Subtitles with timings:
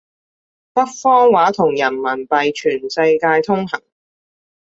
[0.73, 3.83] 北方話同人民幣全世界通行